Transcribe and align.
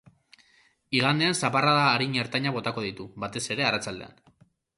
Igandean 0.99 1.37
zaparrada 1.39 1.83
arin-ertainak 1.89 2.57
botako 2.57 2.87
ditu, 2.87 3.07
batez 3.27 3.45
ere 3.59 3.69
arratsaldean. 3.69 4.19